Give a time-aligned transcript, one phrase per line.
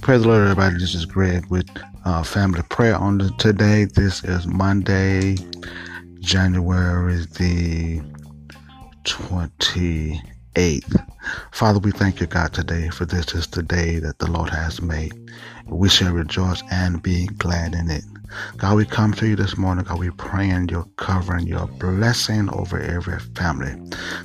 [0.00, 0.78] Praise the Lord, everybody.
[0.78, 1.68] This is Greg with
[2.06, 3.84] uh, Family Prayer on the, today.
[3.84, 5.36] This is Monday,
[6.20, 8.00] January the
[9.04, 10.39] 28th.
[11.52, 14.82] Father, we thank you, God, today, for this is the day that the Lord has
[14.82, 15.12] made.
[15.66, 18.04] We shall rejoice and be glad in it.
[18.56, 19.84] God, we come to you this morning.
[19.84, 23.74] God, we pray praying your covering, your blessing over every family.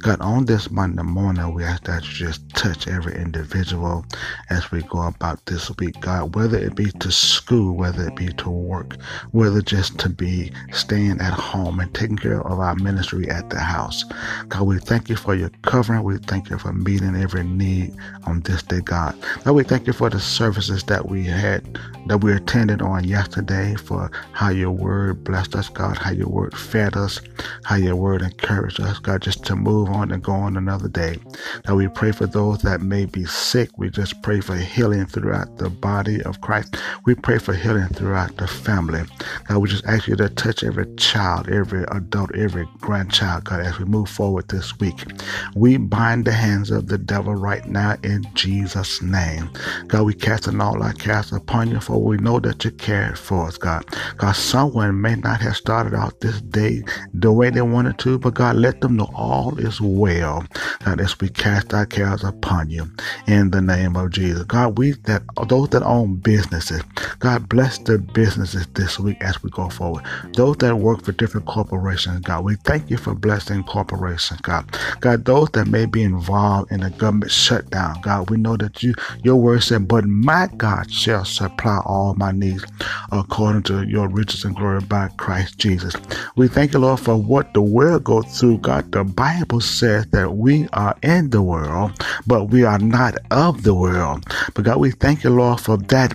[0.00, 4.04] God, on this Monday morning, we ask that you just touch every individual
[4.48, 8.28] as we go about this week, God, whether it be to school, whether it be
[8.32, 8.96] to work,
[9.32, 13.60] whether just to be staying at home and taking care of our ministry at the
[13.60, 14.04] house.
[14.48, 16.02] God, we thank you for your covering.
[16.10, 19.14] We thank you for meeting every need on this day, God.
[19.44, 23.76] God, we thank you for the services that we had, that we attended on yesterday
[23.76, 27.20] for how your word blessed us, God, how your word fed us,
[27.62, 31.16] how your word encouraged us, God, just to move on and go on another day.
[31.68, 33.78] Now we pray for those that may be sick.
[33.78, 36.74] We just pray for healing throughout the body of Christ.
[37.06, 39.02] We pray for healing throughout the family.
[39.46, 43.78] God, we just ask you to touch every child, every adult, every grandchild, God, as
[43.78, 45.04] we move forward this week.
[45.54, 49.50] We bind the hands of the devil right now in Jesus' name.
[49.88, 53.14] God, we cast an all our cast upon you, for we know that you care
[53.14, 53.84] for us, God.
[54.16, 58.32] God, someone may not have started out this day the way they wanted to, but
[58.32, 60.42] God, let them know all is well.
[60.86, 62.90] God, as we cast our cares upon you
[63.26, 64.44] in the name of Jesus.
[64.44, 66.82] God, we that those that own businesses,
[67.18, 70.04] God bless the businesses this week as we go forward.
[70.34, 74.64] Those that work for different corporations, God, we thank you for blessing corporations, God.
[75.00, 78.94] God, those that may be involved in a government shutdown, God, we know that you
[79.22, 82.64] your word said, but my God shall supply all my needs
[83.12, 85.94] according to your riches and glory by Christ Jesus.
[86.36, 88.58] We thank you, Lord, for what the world goes through.
[88.58, 91.92] God, the Bible says that we are in the world,
[92.26, 94.24] but we are not of the world.
[94.54, 96.14] But God, we thank you, Lord, for that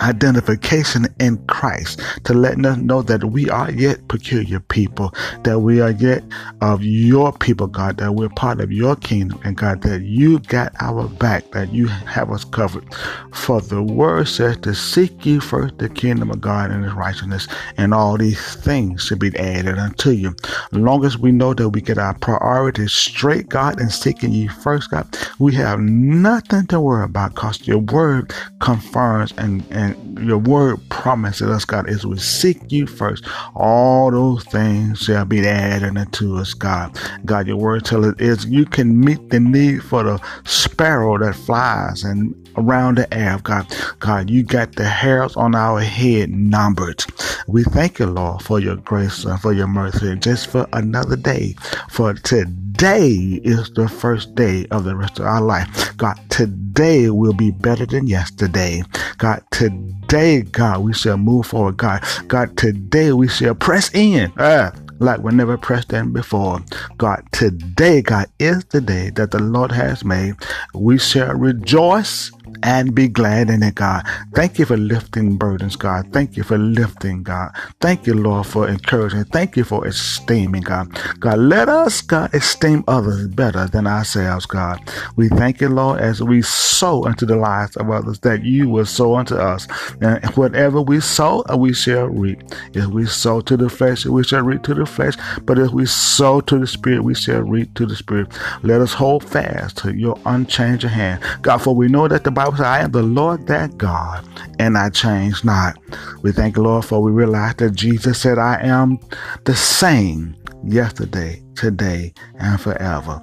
[0.00, 5.12] identification in Christ to letting us know that we are yet peculiar people,
[5.44, 6.22] that we are yet
[6.60, 10.72] of your people, God, that we're part of your kingdom, and God, that you got
[10.80, 12.84] our back, that you have us covered.
[13.32, 17.48] For the word says to seek you first the kingdom of God and his righteousness,
[17.76, 20.34] and all these things should be added unto you.
[20.72, 24.90] Long as we know that we get our priorities straight, God, and seeking you first,
[24.90, 25.06] God,
[25.38, 31.48] we have nothing to worry about because your word confirms and and your word promises
[31.48, 36.54] us, God, as we seek you first, all those things shall be added unto us,
[36.54, 36.96] God.
[37.24, 41.34] God, your word tells us is you can meet the need for the sparrow that
[41.34, 43.66] flies and around the air, God.
[43.98, 47.04] God, you got the hairs on our head numbered.
[47.46, 51.54] We thank you, Lord, for your grace and for your mercy, just for another day.
[51.90, 55.96] For today is the first day of the rest of our life.
[55.96, 58.82] God, today will be better than yesterday.
[59.18, 61.76] God, today, God, we shall move forward.
[61.76, 64.32] God, God, today we shall press in.
[64.38, 64.70] Uh,
[65.00, 66.60] like we never pressed in before.
[66.98, 70.34] God, today, God, is the day that the Lord has made.
[70.74, 72.30] We shall rejoice
[72.62, 74.02] and be glad in it, God.
[74.34, 76.12] Thank you for lifting burdens, God.
[76.12, 77.50] Thank you for lifting, God.
[77.80, 79.24] Thank you, Lord, for encouraging.
[79.24, 80.88] Thank you for esteeming, God.
[81.20, 84.80] God, let us, God, esteem others better than ourselves, God.
[85.16, 88.86] We thank you, Lord, as we sow into the lives of others, that you will
[88.86, 89.66] sow unto us.
[90.00, 92.42] And whatever we sow, we shall reap.
[92.74, 95.14] If we sow to the flesh, we shall reap to the flesh.
[95.42, 98.28] But if we sow to the Spirit, we shall reap to the Spirit.
[98.62, 101.22] Let us hold fast to your unchanging hand.
[101.42, 104.26] God, for we know that the Bible says, I am the Lord that God,
[104.58, 105.78] and I change not.
[106.22, 108.98] We thank the Lord for we realize that Jesus said, I am
[109.44, 113.20] the same yesterday, today, and forever.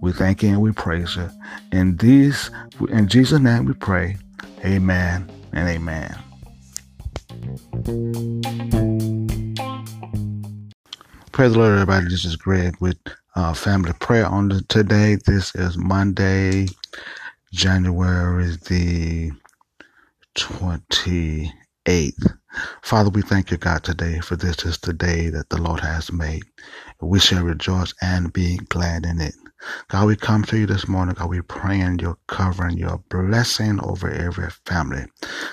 [0.00, 1.28] We thank you and we praise you.
[1.72, 2.50] In these
[2.88, 4.16] in Jesus' name we pray.
[4.64, 6.16] Amen and amen.
[11.38, 12.08] Praise the Lord, everybody.
[12.08, 12.98] This is Greg with
[13.36, 15.18] uh, Family Prayer on the, today.
[15.24, 16.66] This is Monday,
[17.52, 19.30] January the
[20.36, 21.52] 28th.
[22.82, 26.12] Father, we thank you, God, today, for this is the day that the Lord has
[26.12, 26.42] made.
[27.00, 29.34] We shall rejoice and be glad in it.
[29.88, 31.14] God, we come to you this morning.
[31.16, 35.06] God, we pray praying your covering, your blessing over every family.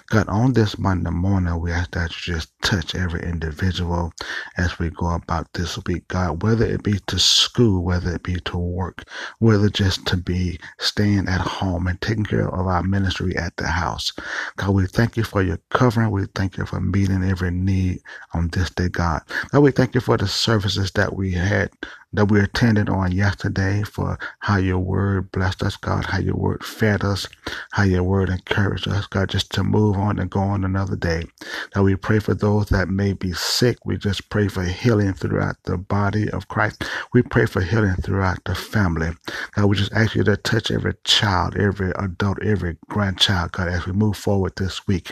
[0.10, 4.14] God, on this Monday morning, we ask that you just touch every individual
[4.58, 6.08] as we go about this week.
[6.10, 9.04] God, whether it be to school, whether it be to work,
[9.40, 13.68] whether just to be staying at home and taking care of our ministry at the
[13.68, 14.14] house.
[14.58, 16.12] God, we thank you for your covering.
[16.12, 18.02] We thank you for meeting every need
[18.34, 19.22] on this day, God.
[19.52, 21.70] God, we thank you for the services that we had
[22.16, 26.66] that we attended on yesterday for how your word blessed us, God, how your word
[26.66, 27.28] fed us,
[27.74, 31.26] how your word encouraged us, God, just to move on and go on another day.
[31.74, 33.86] That we pray for those that may be sick.
[33.86, 36.84] We just pray for healing throughout the body of Christ.
[37.14, 39.12] We pray for healing throughout the family.
[39.54, 43.86] God, we just ask you to touch every child, every adult, every grandchild, God, as
[43.88, 45.12] we move forward this week.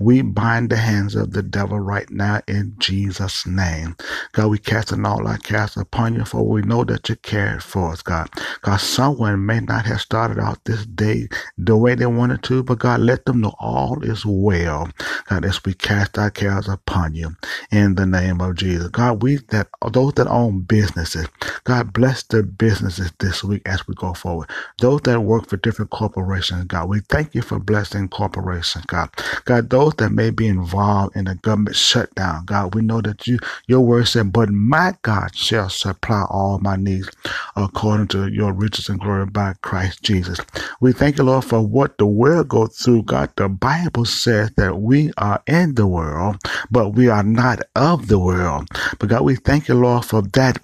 [0.00, 3.96] We bind the hands of the devil right now in Jesus' name.
[4.32, 7.62] God, we cast an all our cast upon you, for we know that you cared
[7.62, 8.28] for us, God.
[8.62, 11.28] God, someone may not have started out this day
[11.58, 14.90] the way they wanted to, but God, let them know all is well.
[15.28, 17.36] God, as we cast our cares upon you
[17.72, 18.88] in the name of Jesus.
[18.88, 21.28] God, we that those that own businesses,
[21.64, 24.50] God bless their businesses this week as we go forward.
[24.80, 29.10] Those that work for different corporations, God, we thank you for blessing corporations, God.
[29.46, 33.38] God, those that may be involved in a government shutdown, God, we know that you
[33.66, 37.10] your word said, But my God shall supply all my needs
[37.56, 40.40] according to your riches and glory by Christ Jesus.
[40.80, 43.04] We thank you, Lord, for what the world goes through.
[43.04, 46.38] God, the Bible says that we are in the world,
[46.70, 48.68] but we are not of the world.
[48.98, 50.58] But God, we thank you, Lord, for that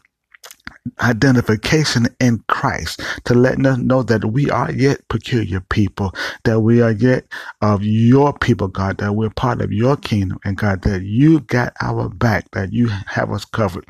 [1.01, 6.15] identification in Christ to letting us know that we are yet peculiar people,
[6.45, 7.27] that we are yet
[7.63, 11.75] of your people, God, that we're part of your kingdom, and God, that you got
[11.81, 13.87] our back, that you have us covered.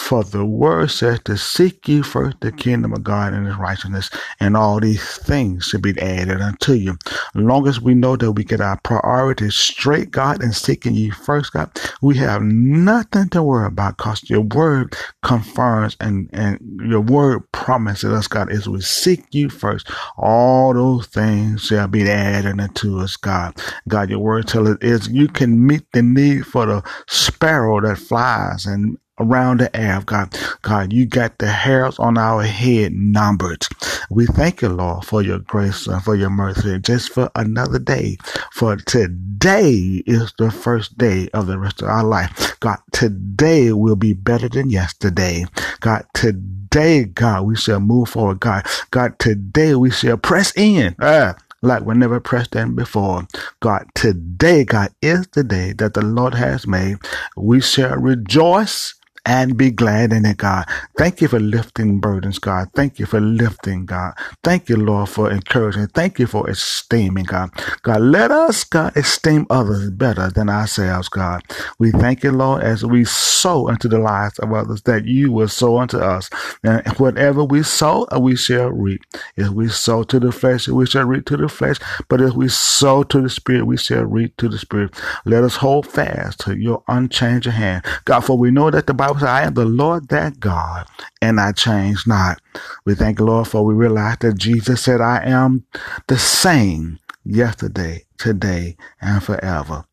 [0.00, 4.10] For the word says to seek you first the kingdom of God and his righteousness,
[4.40, 6.96] and all these things should be added unto you.
[7.34, 11.52] Long as we know that we get our priorities straight, God, and seeking you first,
[11.52, 11.70] God,
[12.02, 18.12] we have nothing to worry about because your word confirms and and your word promises
[18.12, 23.16] us, God, as we seek you first, all those things shall be added unto us,
[23.16, 23.56] God.
[23.86, 27.98] God, your word tells us is you can meet the need for the sparrow that
[27.98, 30.36] flies and around the air, God.
[30.62, 33.66] God, you got the hairs on our head numbered.
[34.10, 38.16] We thank you, Lord, for your grace and for your mercy, just for another day.
[38.52, 42.58] For today is the first day of the rest of our life.
[42.60, 45.44] God, today will be better than yesterday.
[45.80, 48.40] God, today, God, we shall move forward.
[48.40, 50.96] God, God, today we shall press in.
[50.98, 53.26] Uh, like we never pressed in before.
[53.60, 56.98] God, today, God, is the day that the Lord has made.
[57.36, 58.94] We shall rejoice
[59.26, 60.66] and be glad in it, God.
[60.96, 62.68] Thank you for lifting burdens, God.
[62.74, 64.14] Thank you for lifting, God.
[64.44, 65.88] Thank you, Lord, for encouraging.
[65.88, 67.50] Thank you for esteeming, God.
[67.82, 71.42] God, let us, God, esteem others better than ourselves, God.
[71.78, 75.48] We thank you, Lord, as we sow into the lives of others, that you will
[75.48, 76.30] sow unto us.
[76.62, 79.02] And whatever we sow, uh, we shall reap.
[79.36, 81.76] If we sow to the flesh, we shall reap to the flesh.
[82.08, 84.94] But if we sow to the Spirit, we shall reap to the Spirit.
[85.24, 87.84] Let us hold fast to your unchanging hand.
[88.04, 90.86] God, for we know that the Bible Bible says, I am the Lord that God,
[91.20, 92.40] and I change not.
[92.84, 95.64] We thank the Lord for we realize that Jesus said, I am
[96.06, 99.84] the same yesterday, today, and forever.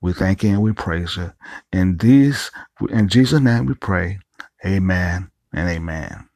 [0.00, 1.32] We thank you and we praise you.
[1.72, 2.52] In these,
[2.88, 4.20] in Jesus' name we pray.
[4.64, 6.28] Amen and amen.